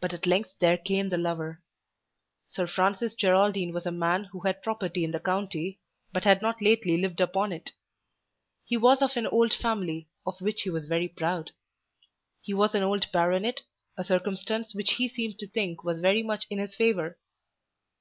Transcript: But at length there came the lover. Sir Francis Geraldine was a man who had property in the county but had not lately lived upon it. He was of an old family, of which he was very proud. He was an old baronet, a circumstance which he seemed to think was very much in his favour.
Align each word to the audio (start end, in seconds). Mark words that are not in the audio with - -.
But 0.00 0.14
at 0.14 0.24
length 0.24 0.54
there 0.60 0.78
came 0.78 1.08
the 1.08 1.18
lover. 1.18 1.64
Sir 2.46 2.68
Francis 2.68 3.16
Geraldine 3.16 3.72
was 3.72 3.86
a 3.86 3.90
man 3.90 4.22
who 4.26 4.42
had 4.42 4.62
property 4.62 5.02
in 5.02 5.10
the 5.10 5.18
county 5.18 5.80
but 6.12 6.22
had 6.22 6.40
not 6.40 6.62
lately 6.62 6.96
lived 6.96 7.20
upon 7.20 7.50
it. 7.50 7.72
He 8.64 8.76
was 8.76 9.02
of 9.02 9.16
an 9.16 9.26
old 9.26 9.52
family, 9.52 10.10
of 10.24 10.40
which 10.40 10.62
he 10.62 10.70
was 10.70 10.86
very 10.86 11.08
proud. 11.08 11.50
He 12.40 12.54
was 12.54 12.72
an 12.76 12.84
old 12.84 13.10
baronet, 13.10 13.62
a 13.96 14.04
circumstance 14.04 14.76
which 14.76 14.92
he 14.92 15.08
seemed 15.08 15.40
to 15.40 15.48
think 15.48 15.82
was 15.82 15.98
very 15.98 16.22
much 16.22 16.46
in 16.48 16.58
his 16.60 16.76
favour. 16.76 17.18